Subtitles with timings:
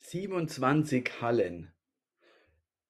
[0.00, 1.72] Siebenundzwanzig Hallen,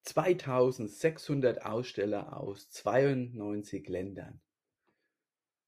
[0.02, 4.40] 2600 Aussteller aus 92 Ländern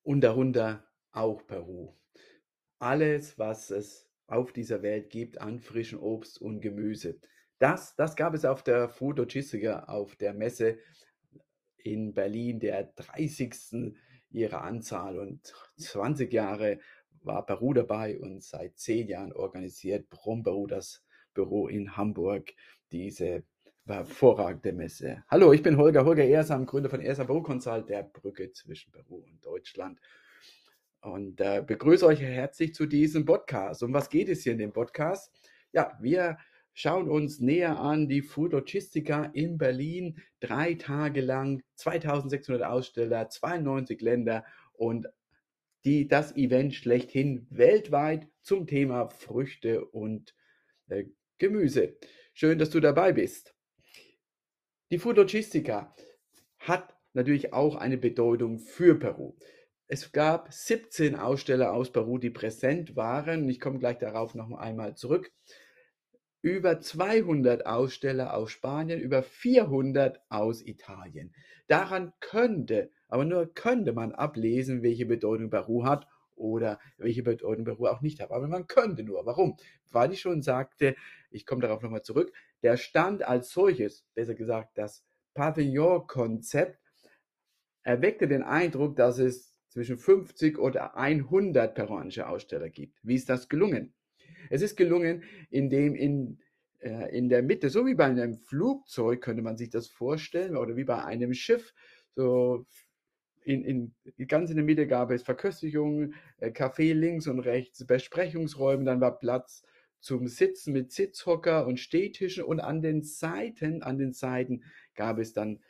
[0.03, 1.97] und darunter auch Peru.
[2.79, 7.21] Alles, was es auf dieser Welt gibt an frischem Obst und Gemüse.
[7.63, 10.79] Das, das gab es auf der Food Logistica, auf der Messe
[11.77, 13.95] in Berlin, der 30.
[14.31, 16.81] ihrer Anzahl und 20 Jahre
[17.23, 21.05] war Peru dabei und seit zehn Jahren organisiert Brom Peru das
[21.35, 22.53] Büro in Hamburg
[22.91, 23.45] diese
[23.87, 25.23] hervorragende Messe.
[25.29, 29.19] Hallo, ich bin Holger, Holger Ersam, Gründer von Ersam Peru Consult, der Brücke zwischen Peru
[29.19, 30.01] und Deutschland.
[31.01, 33.85] Und äh, begrüße euch herzlich zu diesem Podcast.
[33.85, 35.33] Um was geht es hier in dem Podcast?
[35.71, 36.39] Ja, wir
[36.75, 40.23] schauen uns näher an die Food Logistica in Berlin.
[40.41, 45.07] Drei Tage lang, 2600 Aussteller, 92 Länder und
[45.85, 50.35] die, das Event schlechthin weltweit zum Thema Früchte und
[50.89, 51.05] äh,
[51.39, 51.97] Gemüse.
[52.35, 53.55] Schön, dass du dabei bist.
[54.91, 55.95] Die Food Logistica
[56.59, 59.35] hat natürlich auch eine Bedeutung für Peru.
[59.89, 63.49] Es gab 17 Aussteller aus Peru, die präsent waren.
[63.49, 65.31] Ich komme gleich darauf noch einmal zurück.
[66.43, 71.33] Über 200 Aussteller aus Spanien, über 400 aus Italien.
[71.69, 77.87] Daran könnte, aber nur könnte man ablesen, welche Bedeutung Peru hat oder welche Bedeutung Peru
[77.87, 78.33] auch nicht hat.
[78.33, 79.25] Aber man könnte nur.
[79.25, 79.57] Warum?
[79.93, 80.97] Weil ich schon sagte,
[81.31, 82.33] ich komme darauf nochmal zurück,
[82.65, 85.05] der Stand als solches, besser gesagt das
[85.35, 86.79] Pavillon-Konzept,
[87.85, 92.99] erweckte den Eindruck, dass es zwischen 50 oder 100 peruanische Aussteller gibt.
[93.03, 93.95] Wie ist das gelungen?
[94.51, 96.39] Es ist gelungen, indem in,
[96.81, 100.77] äh, in der Mitte, so wie bei einem Flugzeug, könnte man sich das vorstellen, oder
[100.77, 101.75] wie bei einem Schiff,
[102.15, 102.67] so
[103.45, 109.01] in, in, ganz in der Mitte gab es Verköstigungen, äh, links und rechts, Besprechungsräume, dann
[109.01, 109.65] war Platz
[110.01, 114.65] zum Sitzen mit Sitzhocker und Stehtischen und an den Seiten, an den Seiten
[114.95, 115.61] gab es dann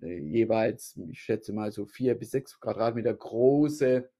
[0.00, 4.10] äh, jeweils, ich schätze mal so vier bis sechs Quadratmeter große,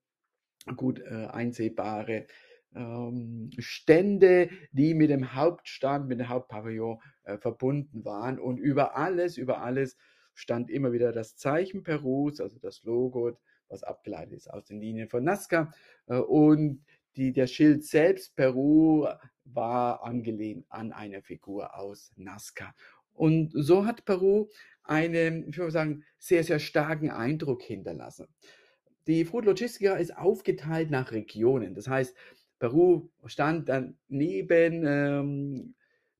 [0.76, 2.26] gut äh, einsehbare
[2.74, 9.36] ähm, Stände, die mit dem Hauptstand, mit dem Hauptpavillon äh, verbunden waren und über alles,
[9.36, 9.96] über alles
[10.34, 13.38] stand immer wieder das Zeichen Perus, also das Logo,
[13.68, 15.72] was abgeleitet ist aus den Linien von Nazca.
[16.06, 16.84] Äh, und
[17.16, 19.06] die, der Schild selbst, Peru,
[19.44, 22.74] war angelehnt an eine Figur aus Nazca.
[23.12, 24.48] Und so hat Peru
[24.84, 28.28] einen, ich würde sagen, sehr, sehr starken Eindruck hinterlassen.
[29.06, 31.74] Die Food Logistica ist aufgeteilt nach Regionen.
[31.74, 32.16] Das heißt,
[32.62, 35.74] Peru stand dann neben ähm,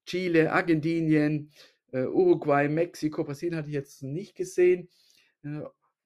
[0.07, 1.53] Chile, Argentinien,
[1.93, 4.89] äh, Uruguay, Mexiko, Brasilien hatte ich jetzt nicht gesehen,
[5.45, 5.61] äh,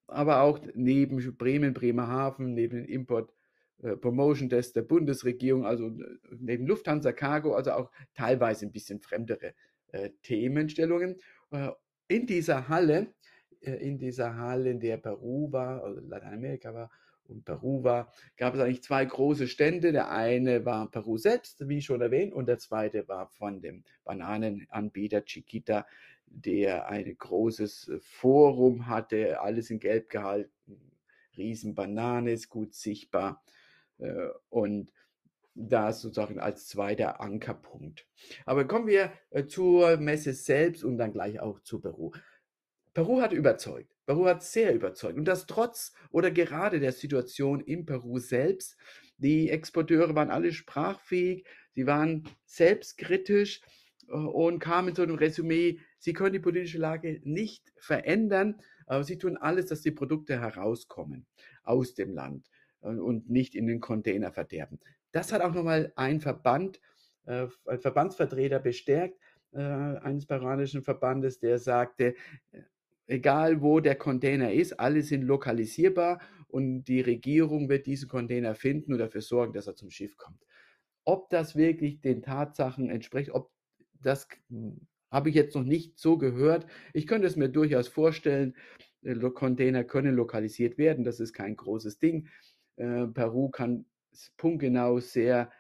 [0.07, 3.33] aber auch neben Bremen, Bremerhaven, neben dem Import
[3.83, 5.91] äh, Promotion Desk der Bundesregierung, also
[6.39, 9.55] neben Lufthansa Cargo, also auch teilweise ein bisschen fremdere
[10.21, 11.17] Themenstellungen.
[12.09, 13.15] in dieser Halle,
[13.61, 16.91] in dieser Halle, in der Peru war, also Lateinamerika war,
[17.29, 19.93] und Peru war, gab es eigentlich zwei große Stände.
[19.93, 25.25] Der eine war Peru selbst, wie schon erwähnt, und der zweite war von dem Bananenanbieter
[25.25, 25.87] Chiquita,
[26.27, 30.51] der ein großes Forum hatte, alles in Gelb gehalten,
[31.37, 33.43] Riesenbanane ist gut sichtbar
[33.99, 34.93] äh, und
[35.55, 38.07] das sozusagen als zweiter Ankerpunkt.
[38.45, 42.13] Aber kommen wir äh, zur Messe selbst und dann gleich auch zu Peru.
[42.93, 43.96] Peru hat überzeugt.
[44.07, 45.19] Peru hat sehr überzeugt.
[45.19, 48.77] Und das trotz oder gerade der Situation in Peru selbst.
[49.19, 53.61] Die Exporteure waren alle sprachfähig, sie waren selbstkritisch
[54.09, 59.19] äh, und kamen zu einem Resümee, sie können die politische Lage nicht verändern, aber sie
[59.19, 61.27] tun alles, dass die Produkte herauskommen
[61.63, 62.49] aus dem Land
[62.83, 64.79] äh, und nicht in den Container verderben.
[65.13, 66.81] Das hat auch nochmal ein Verband,
[67.25, 69.19] äh, ein Verbandsvertreter bestärkt,
[69.53, 72.15] eines peruanischen Verbandes, der sagte,
[73.07, 78.93] egal wo der Container ist, alle sind lokalisierbar und die Regierung wird diesen Container finden
[78.93, 80.45] und dafür sorgen, dass er zum Schiff kommt.
[81.05, 83.51] Ob das wirklich den Tatsachen entspricht, ob
[84.01, 86.67] das hm, habe ich jetzt noch nicht so gehört.
[86.93, 88.55] Ich könnte es mir durchaus vorstellen,
[89.03, 92.29] äh, Container können lokalisiert werden, das ist kein großes Ding.
[92.77, 93.87] Äh, Peru kann
[94.37, 95.51] punktgenau sehr,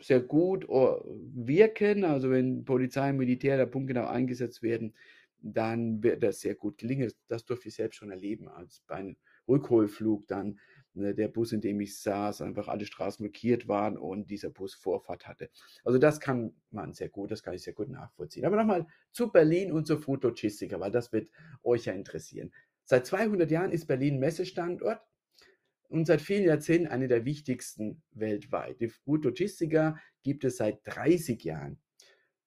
[0.00, 1.02] sehr gut oh,
[1.34, 4.94] wirken, also wenn Polizei und Militär da punktgenau eingesetzt werden,
[5.44, 7.12] dann wird das sehr gut gelingen.
[7.28, 10.58] Das durfte ich selbst schon erleben, als bei einem Rückholflug dann
[10.94, 14.74] ne, der Bus, in dem ich saß, einfach alle Straßen markiert waren und dieser Bus
[14.74, 15.50] Vorfahrt hatte.
[15.84, 18.46] Also das kann man sehr gut, das kann ich sehr gut nachvollziehen.
[18.46, 21.30] Aber nochmal zu Berlin und zur Food Logistica, weil das wird
[21.62, 22.50] euch ja interessieren.
[22.84, 25.00] Seit 200 Jahren ist Berlin Messestandort
[25.88, 28.80] und seit vielen Jahrzehnten eine der wichtigsten weltweit.
[28.80, 31.78] Die Food Logistica gibt es seit 30 Jahren.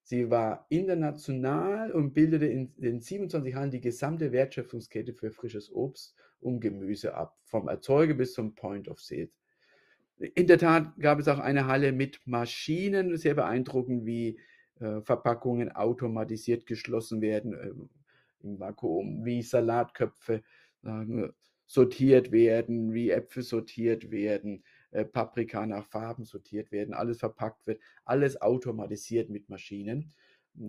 [0.08, 6.14] Sie war international und bildete in den 27 Jahren die gesamte Wertschöpfungskette für frisches Obst
[6.40, 9.28] und Gemüse ab, vom Erzeuger bis zum Point of Sale.
[10.16, 14.40] In der Tat gab es auch eine Halle mit Maschinen, sehr beeindruckend, wie
[14.80, 17.72] äh, Verpackungen automatisiert geschlossen werden äh,
[18.42, 20.42] im Vakuum, wie Salatköpfe
[20.84, 21.28] äh,
[21.66, 27.80] sortiert werden, wie Äpfel sortiert werden, äh, Paprika nach Farben sortiert werden, alles verpackt wird,
[28.04, 30.12] alles automatisiert mit Maschinen.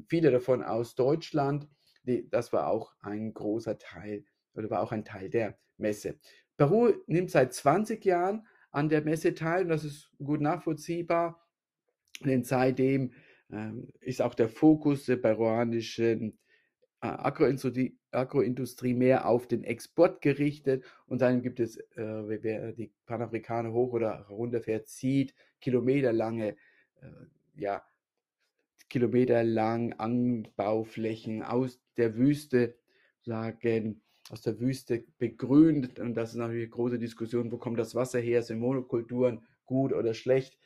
[0.08, 1.68] Viele davon aus Deutschland.
[2.04, 6.20] Das war auch ein großer Teil oder war auch ein Teil der Messe.
[6.58, 11.48] Peru nimmt seit 20 Jahren an der Messe teil und das ist gut nachvollziehbar,
[12.24, 13.14] denn seitdem
[13.52, 16.40] ähm, ist auch der Fokus der peruanischen
[17.02, 23.72] Agroindustrie, Agroindustrie mehr auf den Export gerichtet und dann gibt es, äh, wer die Panafrikaner
[23.72, 26.58] hoch oder runter fährt, sieht kilometerlange,
[27.02, 27.08] äh,
[27.56, 27.84] ja,
[28.90, 32.76] kilometerlang Anbauflächen aus der Wüste,
[33.22, 37.96] sagen, aus der Wüste begrünt und das ist natürlich eine große Diskussion, wo kommt das
[37.96, 40.58] Wasser her, sind Monokulturen gut oder schlecht.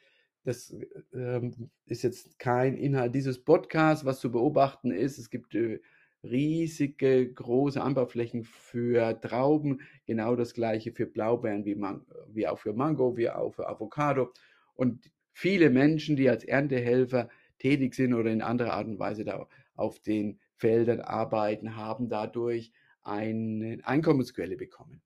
[0.45, 0.75] Das
[1.13, 4.03] ähm, ist jetzt kein Inhalt dieses Podcasts.
[4.03, 5.79] Was zu beobachten ist, es gibt äh,
[6.23, 12.73] riesige, große Anbauflächen für Trauben, genau das gleiche für Blaubeeren wie, Man wie auch für
[12.73, 14.31] Mango, wie auch für Avocado.
[14.73, 17.29] Und viele Menschen, die als Erntehelfer
[17.59, 22.71] tätig sind oder in anderer Art und Weise da auf den Feldern arbeiten, haben dadurch
[23.01, 25.01] eine Einkommensquelle bekommen.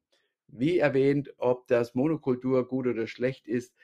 [0.48, 3.76] Wie erwähnt, ob das Monokultur gut oder schlecht ist,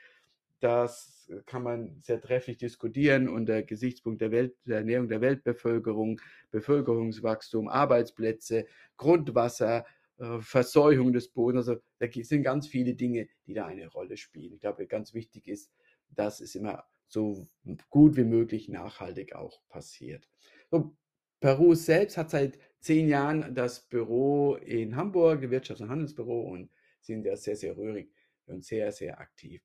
[0.60, 6.20] das kann man sehr trefflich diskutieren unter Gesichtspunkt der, Welt, der Ernährung der Weltbevölkerung,
[6.50, 8.66] Bevölkerungswachstum, Arbeitsplätze,
[8.96, 9.84] Grundwasser,
[10.18, 11.68] äh, Verseuchung des Bodens.
[11.68, 14.54] Also da sind ganz viele Dinge, die da eine Rolle spielen.
[14.54, 15.70] Ich glaube, ganz wichtig ist,
[16.10, 17.46] dass es immer so
[17.90, 20.28] gut wie möglich nachhaltig auch passiert.
[20.70, 20.94] So,
[21.40, 26.70] Peru selbst hat seit zehn Jahren das Büro in Hamburg, Wirtschafts- und Handelsbüro und
[27.00, 28.10] sind ja sehr, sehr rührig
[28.46, 29.62] und sehr, sehr aktiv.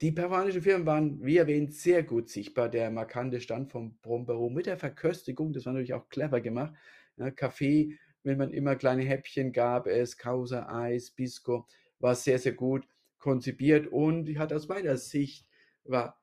[0.00, 2.68] Die peruanischen Firmen waren, wie erwähnt, sehr gut sichtbar.
[2.68, 6.72] Der markante Stand vom Brombero mit der Verköstigung, das war natürlich auch clever gemacht.
[7.16, 11.66] Ja, Kaffee, wenn man immer kleine Häppchen gab, es Causa, Eis, Bisco,
[11.98, 12.86] war sehr, sehr gut
[13.18, 15.46] konzipiert und hat aus meiner Sicht,
[15.82, 16.20] war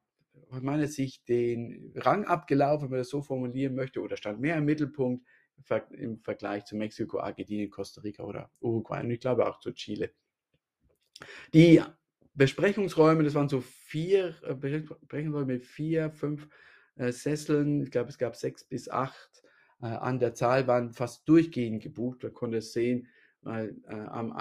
[0.50, 4.57] aus meiner Sicht den Rang abgelaufen, wenn man das so formulieren möchte, oder stand mehr
[4.57, 5.25] im Mittelpunkt
[5.92, 10.12] im Vergleich zu Mexiko, Argentinien, Costa Rica oder Uruguay und ich glaube auch zu Chile.
[11.54, 11.81] Die
[12.35, 16.47] Besprechungsräume, das waren so vier äh, Besprechungsräume mit vier, fünf
[16.95, 17.81] äh, Sesseln.
[17.81, 19.43] Ich glaube, es gab sechs bis acht
[19.81, 22.23] äh, an der Zahl, waren fast durchgehend gebucht.
[22.23, 23.07] Man konnte es sehen,
[23.41, 24.31] weil äh, am,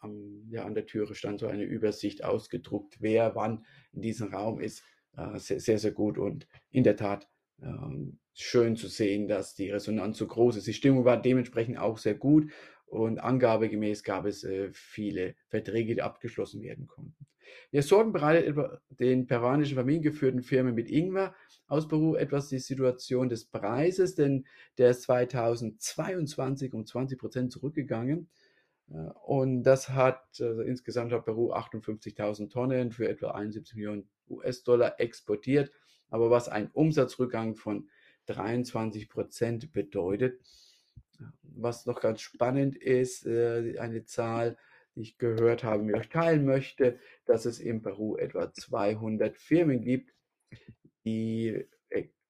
[0.00, 4.60] am, ja, an der Türe stand so eine Übersicht ausgedruckt, wer wann in diesem Raum
[4.60, 4.82] ist.
[5.16, 7.28] Äh, sehr, sehr, sehr gut und in der Tat
[7.60, 10.66] ähm, schön zu sehen, dass die Resonanz so groß ist.
[10.66, 12.50] Die Stimmung war dementsprechend auch sehr gut
[12.92, 17.26] und angabegemäß gab es äh, viele Verträge, die abgeschlossen werden konnten.
[17.70, 18.54] Wir sorgen bereitet
[18.90, 21.34] den peruanischen familiengeführten Firmen mit Ingwer
[21.68, 24.44] aus Peru etwas die Situation des Preises, denn
[24.76, 28.28] der ist 2022 um 20 Prozent zurückgegangen.
[28.90, 35.00] Äh, und das hat also insgesamt hat Peru 58.000 Tonnen für etwa 71 Millionen US-Dollar
[35.00, 35.72] exportiert.
[36.10, 37.88] Aber was ein Umsatzrückgang von
[38.26, 40.38] 23 Prozent bedeutet,
[41.42, 44.56] was noch ganz spannend ist, äh, eine Zahl,
[44.94, 49.82] die ich gehört habe, mit euch teilen möchte, dass es in Peru etwa 200 Firmen
[49.82, 50.14] gibt,
[51.04, 51.66] die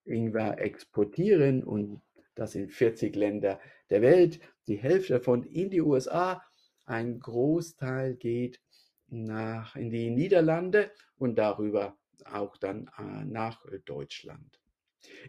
[0.05, 2.03] Ingwer exportieren und
[2.35, 4.41] das in 40 Länder der Welt.
[4.67, 6.43] Die Hälfte davon in die USA.
[6.85, 8.61] Ein Großteil geht
[9.09, 14.61] nach, in die Niederlande und darüber auch dann äh, nach Deutschland.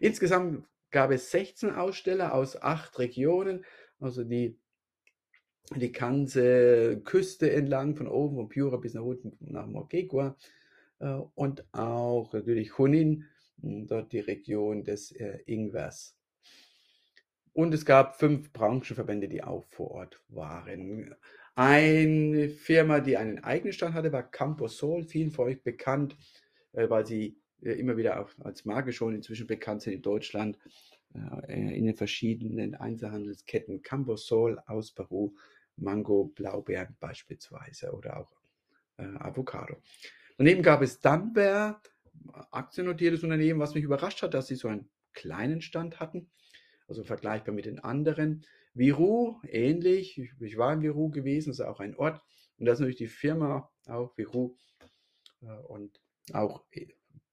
[0.00, 3.64] Insgesamt gab es 16 Aussteller aus acht Regionen,
[3.98, 4.56] also die
[5.74, 10.36] die ganze Küste entlang, von oben von Piura bis nach unten nach Moquegua
[11.00, 13.24] äh, und auch natürlich Junin,
[13.60, 16.16] hm, dort die Region des äh, Ingwers.
[17.54, 21.14] Und es gab fünf Branchenverbände, die auch vor Ort waren.
[21.56, 26.16] Eine Firma, die einen eigenen Stand hatte, war Camposol, vielen von euch bekannt,
[26.72, 27.36] äh, weil sie
[27.72, 30.58] immer wieder auch als Marke schon inzwischen bekannt sind in Deutschland,
[31.48, 35.34] in den verschiedenen Einzelhandelsketten Camposol aus Peru
[35.76, 38.32] Mango, Blaubeeren beispielsweise oder auch
[38.96, 39.76] äh, Avocado.
[40.36, 41.80] Daneben gab es Danber,
[42.50, 46.30] aktiennotiertes Unternehmen, was mich überrascht hat, dass sie so einen kleinen Stand hatten,
[46.88, 48.44] also vergleichbar mit den anderen.
[48.72, 52.20] Viru, ähnlich, ich, ich war in Viru gewesen, ist auch ein Ort.
[52.58, 54.56] Und das ist natürlich die Firma, auch Viru,
[55.42, 56.00] äh, und
[56.32, 56.64] auch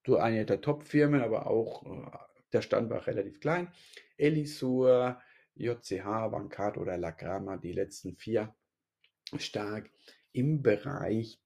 [0.06, 2.18] so äh, eine der Top-Firmen, aber auch äh,
[2.54, 3.72] der Stand war relativ klein.
[4.18, 5.20] Elisur,
[5.56, 8.54] JCH, Vancat oder Lagrama, die letzten vier
[9.38, 9.90] stark
[10.34, 11.40] im Bereich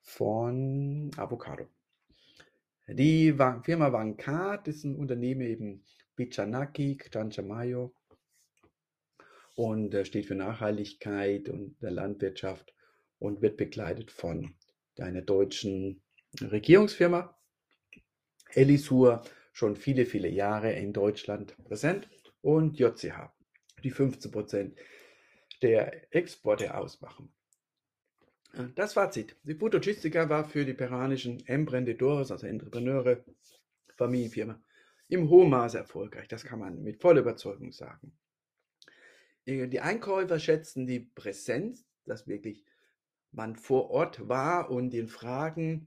[0.00, 1.66] von Avocado.
[2.88, 5.84] Die Firma Vancat ist ein Unternehmen eben
[6.14, 7.92] Pichanaki, Ktanchamayo
[9.56, 12.72] und steht für Nachhaltigkeit und der Landwirtschaft
[13.18, 14.54] und wird begleitet von
[14.98, 16.02] einer deutschen
[16.40, 17.36] Regierungsfirma.
[18.50, 19.22] Elisur,
[19.52, 22.08] schon viele, viele Jahre in Deutschland präsent
[22.42, 23.30] und JCH,
[23.82, 24.78] die 15 Prozent
[25.62, 27.32] der Exporte ausmachen.
[28.74, 29.36] Das Fazit.
[29.42, 33.22] Die Futuristica war für die peruanischen Emprendedores, also Entrepreneure,
[33.96, 34.60] Familienfirma,
[35.08, 36.28] im hohen Maße erfolgreich.
[36.28, 38.16] Das kann man mit voller Überzeugung sagen.
[39.46, 42.64] Die Einkäufer schätzen die Präsenz, dass wirklich
[43.30, 45.86] man vor Ort war und den Fragen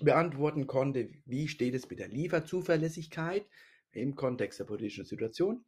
[0.00, 3.46] beantworten konnte, wie steht es mit der Lieferzuverlässigkeit
[3.92, 5.64] im Kontext der politischen Situation.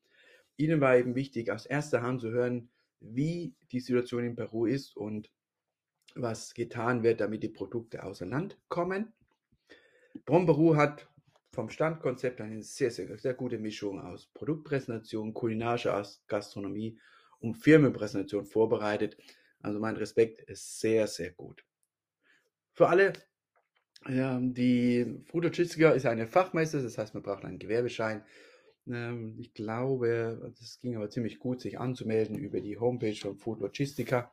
[0.56, 4.96] Ihnen war eben wichtig, aus erster Hand zu hören, wie die Situation in Peru ist
[4.96, 5.30] und
[6.14, 9.12] was getan wird, damit die Produkte außer Land kommen.
[10.26, 11.08] Bromberu hat
[11.52, 16.98] vom Standkonzept eine sehr, sehr, sehr gute Mischung aus Produktpräsentation, kulinarischer Gastronomie
[17.40, 19.16] und Firmenpräsentation vorbereitet.
[19.60, 21.64] Also mein Respekt ist sehr, sehr gut.
[22.72, 23.12] Für alle,
[24.06, 28.24] ähm, die Food Logistica ist eine Fachmeister, das heißt, man braucht einen Gewerbeschein.
[28.88, 33.60] Ähm, ich glaube, es ging aber ziemlich gut, sich anzumelden über die Homepage von Food
[33.60, 34.32] Logistica.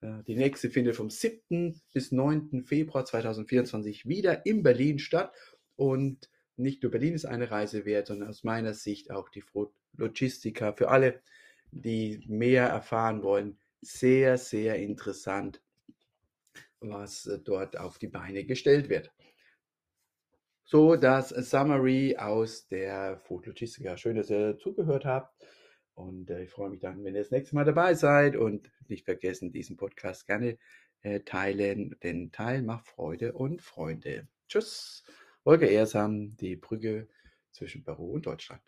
[0.00, 1.80] Äh, die nächste findet vom 7.
[1.94, 2.64] bis 9.
[2.64, 5.32] Februar 2024 wieder in Berlin statt.
[5.76, 9.70] Und nicht nur Berlin ist eine Reise wert, sondern aus meiner Sicht auch die Fruit
[9.96, 11.20] Logistica für alle,
[11.70, 13.58] die mehr erfahren wollen.
[13.80, 15.62] Sehr, sehr interessant,
[16.82, 19.10] was äh, dort auf die Beine gestellt wird.
[20.64, 23.96] So das Summary aus der Food Logistica.
[23.96, 25.34] Schön, dass ihr zugehört habt.
[25.94, 28.36] Und äh, ich freue mich dann, wenn ihr das nächste Mal dabei seid.
[28.36, 30.58] Und nicht vergessen, diesen Podcast gerne
[31.02, 34.28] äh, teilen, denn Teil macht Freude und Freunde.
[34.48, 35.04] Tschüss,
[35.44, 37.08] Holger Ehrsam, die Brücke
[37.50, 38.62] zwischen Peru und Deutschland.